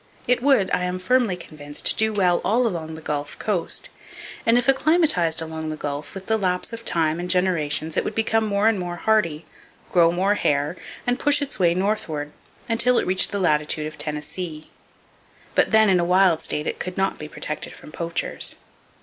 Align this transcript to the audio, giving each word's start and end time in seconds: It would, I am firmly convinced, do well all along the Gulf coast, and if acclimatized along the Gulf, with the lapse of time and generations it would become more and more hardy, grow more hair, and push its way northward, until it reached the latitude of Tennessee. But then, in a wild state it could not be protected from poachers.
It 0.27 0.41
would, 0.41 0.71
I 0.73 0.83
am 0.85 0.97
firmly 0.97 1.37
convinced, 1.37 1.95
do 1.95 2.11
well 2.11 2.41
all 2.43 2.65
along 2.65 2.95
the 2.95 3.01
Gulf 3.03 3.37
coast, 3.37 3.91
and 4.47 4.57
if 4.57 4.67
acclimatized 4.67 5.43
along 5.43 5.69
the 5.69 5.75
Gulf, 5.77 6.15
with 6.15 6.25
the 6.25 6.37
lapse 6.39 6.73
of 6.73 6.83
time 6.83 7.19
and 7.19 7.29
generations 7.29 7.95
it 7.95 8.03
would 8.03 8.15
become 8.15 8.43
more 8.43 8.67
and 8.67 8.79
more 8.79 8.95
hardy, 8.95 9.45
grow 9.91 10.11
more 10.11 10.33
hair, 10.33 10.75
and 11.05 11.19
push 11.19 11.39
its 11.39 11.59
way 11.59 11.75
northward, 11.75 12.31
until 12.67 12.97
it 12.97 13.05
reached 13.05 13.31
the 13.31 13.37
latitude 13.37 13.85
of 13.85 13.99
Tennessee. 13.99 14.71
But 15.53 15.69
then, 15.69 15.87
in 15.87 15.99
a 15.99 16.03
wild 16.03 16.41
state 16.41 16.65
it 16.65 16.79
could 16.79 16.97
not 16.97 17.19
be 17.19 17.27
protected 17.27 17.73
from 17.73 17.91
poachers. 17.91 18.55